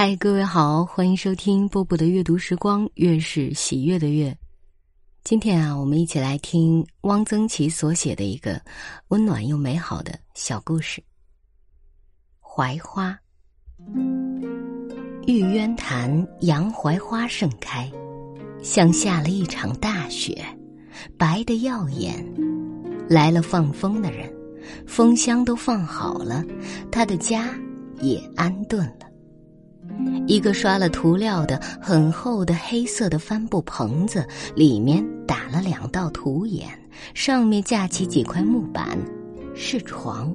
[0.00, 4.32] 嗨，各位好，欢迎收听波波的阅读时光，月是喜悦的月。
[5.24, 8.62] 今天啊，我们一起来听汪曾祺所写的一个
[9.08, 11.02] 温暖又美好的小故事——
[12.38, 13.18] 槐花。
[15.26, 17.90] 玉渊潭洋槐花盛开，
[18.62, 20.44] 像下了一场大雪，
[21.18, 22.24] 白的耀眼。
[23.08, 24.32] 来了放风的人，
[24.86, 26.44] 风箱都放好了，
[26.88, 27.52] 他的家
[28.00, 29.07] 也安顿了。
[30.26, 36.68] 一个刷了涂料的很厚的黑色的帆布棚子，里面打了两道土眼，
[37.14, 38.98] 上面架起几块木板，
[39.54, 40.34] 是床。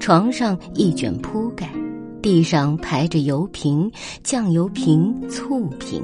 [0.00, 1.70] 床上一卷铺盖，
[2.20, 3.90] 地上排着油瓶、
[4.22, 6.02] 酱油瓶、醋瓶。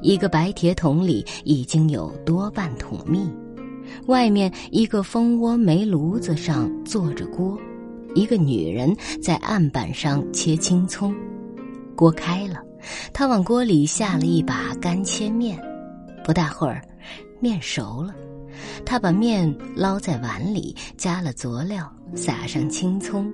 [0.00, 3.28] 一个白铁桶里已经有多半桶蜜。
[4.06, 7.58] 外面一个蜂窝煤炉子上坐着锅，
[8.14, 11.14] 一个女人在案板上切青葱。
[11.96, 12.62] 锅开了，
[13.12, 15.58] 他往锅里下了一把干切面，
[16.22, 16.80] 不大会儿，
[17.40, 18.14] 面熟了。
[18.84, 23.30] 他把面捞在碗里，加了佐料，撒上青葱，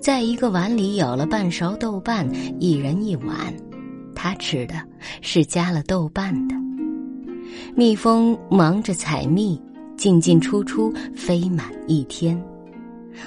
[0.00, 2.28] 在一个碗里舀了半勺豆瓣，
[2.60, 3.34] 一人一碗。
[4.14, 4.74] 他吃的
[5.20, 6.54] 是加了豆瓣的。
[7.74, 9.60] 蜜蜂忙着采蜜，
[9.96, 12.40] 进进出出，飞满一天。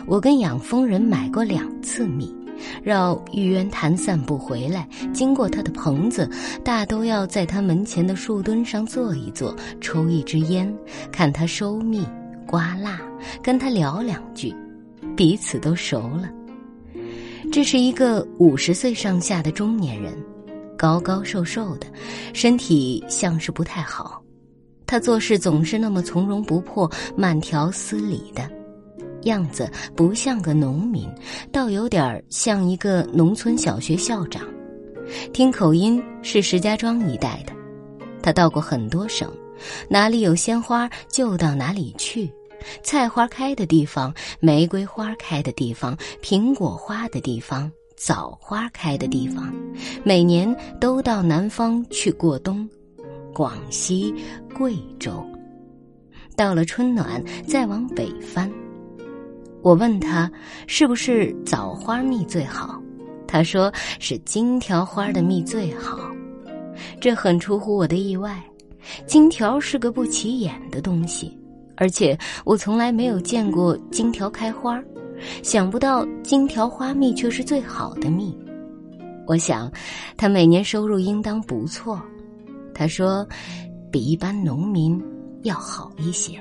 [0.07, 2.33] 我跟养蜂人买过两次蜜。
[2.83, 6.29] 绕玉渊潭散步回来，经过他的棚子，
[6.63, 10.73] 大都要在他门前的树墩上坐一坐，抽一支烟，
[11.11, 12.05] 看他收蜜、
[12.47, 13.01] 刮蜡，
[13.41, 14.53] 跟他聊两句，
[15.15, 16.29] 彼此都熟了。
[17.51, 20.13] 这是一个五十岁上下的中年人，
[20.77, 21.87] 高高瘦瘦的，
[22.33, 24.21] 身体像是不太好。
[24.87, 28.49] 他做事总是那么从容不迫、慢条斯理的。
[29.25, 31.07] 样子不像个农民，
[31.51, 34.43] 倒有点像一个农村小学校长。
[35.31, 37.53] 听口音是石家庄一带的。
[38.23, 39.31] 他到过很多省，
[39.87, 42.27] 哪里有鲜花就到哪里去。
[42.81, 49.53] 菜花开的地方，玫瑰花开的地方，苹果花的地方，枣花开的地方，
[50.03, 52.67] 每年都到南方去过冬。
[53.31, 54.11] 广西、
[54.57, 55.23] 贵州，
[56.35, 58.51] 到了春暖再往北翻。
[59.65, 60.31] 我问他
[60.67, 62.79] 是不是枣花蜜最好，
[63.27, 65.97] 他说是金条花的蜜最好，
[67.01, 68.39] 这很出乎我的意外。
[69.07, 71.35] 金条是个不起眼的东西，
[71.77, 74.79] 而且我从来没有见过金条开花，
[75.41, 78.37] 想不到金条花蜜却是最好的蜜。
[79.25, 79.71] 我想
[80.15, 81.99] 他每年收入应当不错，
[82.71, 83.27] 他说
[83.91, 85.03] 比一般农民
[85.41, 86.39] 要好一些。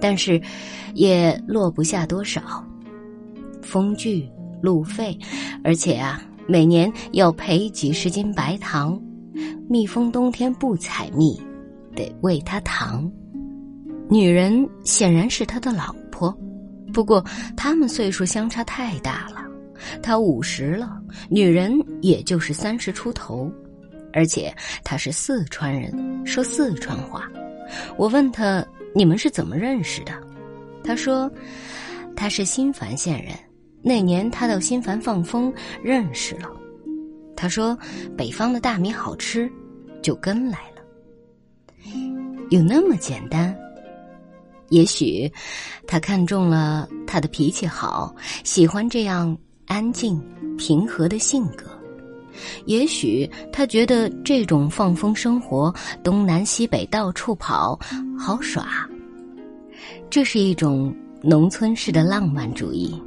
[0.00, 0.40] 但是，
[0.94, 2.64] 也落不下多少，
[3.62, 4.28] 风具、
[4.62, 5.18] 路费，
[5.62, 9.00] 而且啊，每年要赔几十斤白糖。
[9.68, 11.40] 蜜蜂冬天不采蜜，
[11.96, 13.10] 得喂它糖。
[14.08, 16.32] 女人显然是他的老婆，
[16.92, 17.24] 不过
[17.56, 19.42] 他们岁数相差太大了，
[20.02, 23.50] 他五十了，女人也就是三十出头，
[24.12, 27.28] 而且他是四川人，说四川话。
[27.96, 28.64] 我问他。
[28.94, 30.12] 你们是怎么认识的？
[30.84, 31.30] 他说，
[32.14, 33.34] 他是新繁县人。
[33.82, 36.50] 那年他到新繁放风，认识了。
[37.36, 37.76] 他说，
[38.16, 39.50] 北方的大米好吃，
[40.00, 40.82] 就跟来了。
[42.50, 43.54] 有那么简单？
[44.70, 45.30] 也许，
[45.86, 50.22] 他看中了他的脾气好，喜欢这样安静
[50.56, 51.73] 平和的性格。
[52.66, 57.78] 也许他觉得这种放风生活，东南西北到处跑，
[58.18, 58.88] 好耍。
[60.10, 63.00] 这是一种农村式的浪漫主义。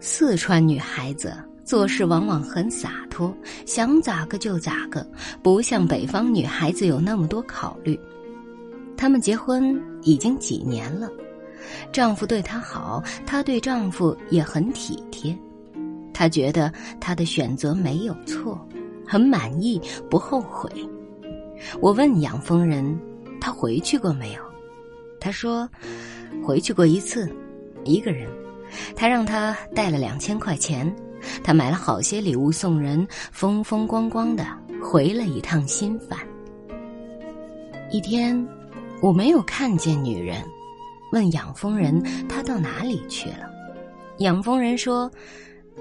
[0.00, 1.32] 四川女孩子
[1.64, 3.32] 做事往往很洒脱，
[3.64, 5.06] 想咋个就咋个，
[5.42, 7.98] 不像北方女孩子有那么多考虑。
[8.96, 11.08] 她们结婚已经几年了，
[11.92, 15.36] 丈夫对她好，她对丈夫也很体贴。
[16.22, 18.64] 他觉得他的选择没有错，
[19.04, 20.70] 很满意，不后悔。
[21.80, 22.96] 我问养蜂人，
[23.40, 24.42] 他回去过没有？
[25.18, 25.68] 他说，
[26.40, 27.28] 回去过一次，
[27.82, 28.30] 一个人。
[28.94, 30.94] 他让他带了两千块钱，
[31.42, 34.46] 他买了好些礼物送人，风风光光的
[34.80, 36.16] 回了一趟新繁。
[37.90, 38.46] 一天，
[39.00, 40.40] 我没有看见女人，
[41.10, 43.50] 问养蜂人她到哪里去了。
[44.18, 45.10] 养蜂人说。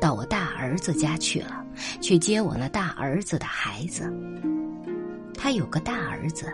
[0.02, 1.64] 到我大儿子家去了，
[2.02, 4.12] 去接我那大儿子的孩子。
[5.36, 6.52] 他有个大儿子，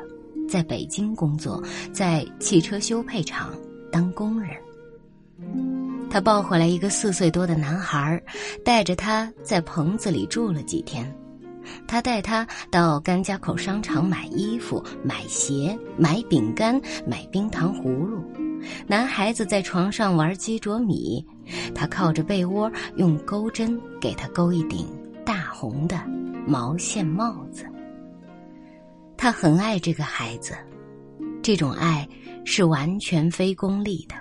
[0.49, 1.63] 在北京工作，
[1.93, 3.53] 在汽车修配厂
[3.89, 4.51] 当工人。
[6.09, 8.21] 他抱回来一个四岁多的男孩，
[8.65, 11.09] 带着他在棚子里住了几天，
[11.87, 18.21] 他带他到甘家口商场买衣服、买鞋、买饼干、买冰糖葫芦。
[18.85, 21.25] 男孩子在床上玩鸡啄米，
[21.73, 24.87] 他靠着被窝用钩针给他钩一顶
[25.25, 26.01] 大红的
[26.45, 27.65] 毛线帽子。
[29.17, 30.53] 他很爱这个孩子，
[31.41, 32.07] 这种爱
[32.45, 34.15] 是完全非功利的，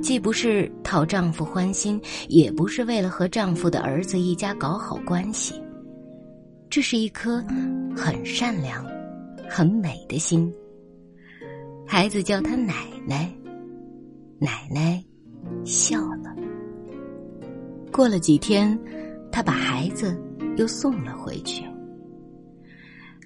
[0.00, 5.60] 既不是讨丈夫欢心，也不是为了和丈夫的儿子一家搞好关系。
[6.68, 7.42] 这是一颗
[7.96, 8.84] 很善良、
[9.48, 10.52] 很美的心。
[11.86, 12.74] 孩子叫他奶
[13.06, 13.32] 奶。
[14.38, 15.02] 奶奶
[15.64, 16.34] 笑了。
[17.92, 18.78] 过了几天，
[19.32, 20.20] 她把孩子
[20.56, 21.64] 又送了回去。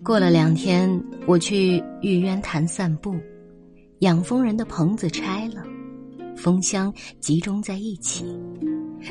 [0.03, 0.89] 过了两天，
[1.27, 3.15] 我去玉渊潭散步，
[3.99, 5.63] 养蜂人的棚子拆了，
[6.37, 8.25] 蜂箱集中在一起。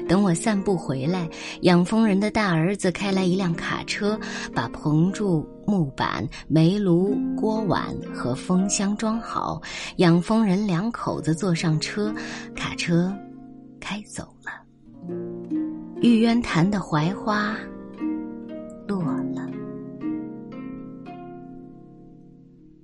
[0.07, 1.29] 等我散步回来，
[1.61, 4.19] 养蜂人的大儿子开来一辆卡车，
[4.53, 9.61] 把棚柱、木板、煤炉、锅碗和蜂箱装好。
[9.97, 12.13] 养蜂人两口子坐上车，
[12.55, 13.13] 卡车
[13.79, 14.51] 开走了。
[16.01, 17.55] 玉渊潭的槐花
[18.87, 19.49] 落了。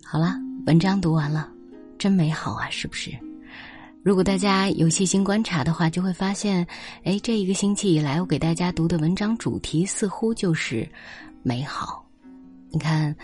[0.04, 0.36] 好了，
[0.66, 1.50] 文章读完了，
[1.98, 3.12] 真美好啊，是不是？
[4.06, 6.64] 如果大家有细心观察的话，就会发现，
[7.06, 10.88] 哎，这一个星期以来，我给大家读的文章主题似乎就是
[11.42, 12.06] 美好。
[12.70, 13.16] 你看，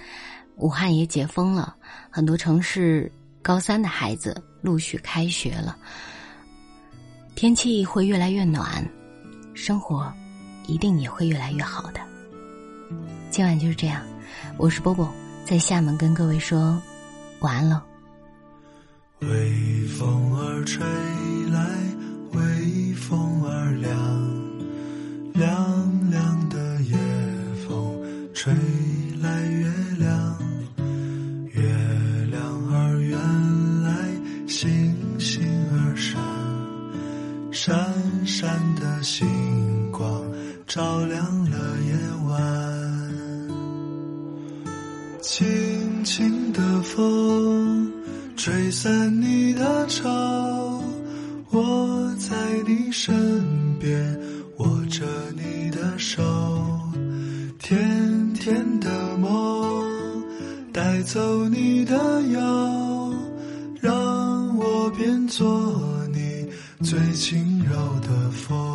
[0.56, 1.76] 武汉也解封了，
[2.10, 3.12] 很多城市
[3.44, 5.78] 高三的孩子陆续开学了，
[7.36, 8.84] 天气会越来越暖，
[9.54, 10.12] 生活
[10.66, 12.02] 一定也会越来越好的。
[13.30, 14.02] 今晚就是这样，
[14.58, 15.08] 我是波波，
[15.46, 16.82] 在厦门跟各位说
[17.42, 17.86] 晚安了。
[19.22, 20.84] 微风儿吹
[21.52, 21.78] 来，
[22.32, 23.94] 微风儿凉，
[25.34, 26.98] 凉凉的夜
[27.68, 28.02] 风
[28.34, 28.52] 吹
[29.22, 30.38] 来月亮，
[31.54, 31.62] 月
[32.32, 32.42] 亮
[32.74, 33.20] 儿圆
[33.84, 34.10] 来，
[34.48, 36.20] 星星儿闪，
[37.52, 39.28] 闪闪的星
[39.92, 40.24] 光
[40.66, 41.41] 照亮
[48.72, 50.10] 散你的愁，
[51.50, 52.36] 我在
[52.66, 54.18] 你身边
[54.58, 56.24] 握着你的手，
[57.60, 60.24] 甜甜的梦
[60.72, 63.14] 带走你的忧，
[63.82, 66.48] 让我变作你
[66.82, 68.71] 最轻柔的风。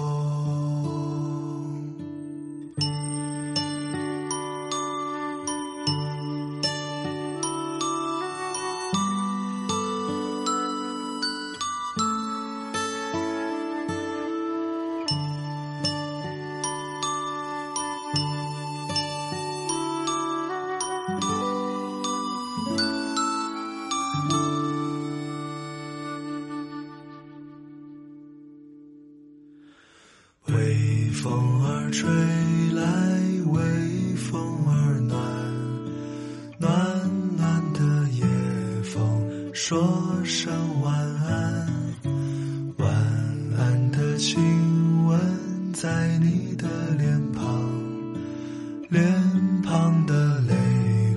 [39.68, 39.76] 说
[40.22, 41.66] 声晚安，
[42.76, 42.88] 晚
[43.58, 44.38] 安的亲
[45.06, 45.18] 吻
[45.72, 47.68] 在你的脸庞，
[48.88, 49.04] 脸
[49.64, 50.54] 庞的泪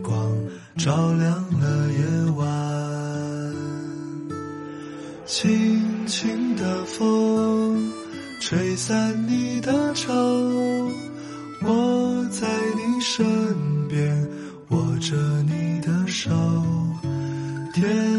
[0.01, 0.36] 光
[0.77, 1.29] 照亮
[1.60, 3.56] 了夜晚，
[5.27, 7.91] 轻轻的风。
[8.41, 10.12] 吹散你的愁，
[11.62, 14.27] 我在你身边
[14.70, 16.32] 握着你的手，
[17.75, 18.19] 天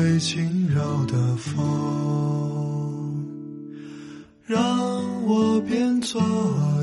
[0.00, 1.62] 最轻柔的风，
[4.46, 6.22] 让我变作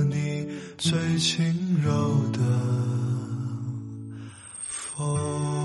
[0.07, 0.47] 你
[0.77, 1.91] 最轻柔
[2.31, 2.39] 的。
[4.67, 5.56] 风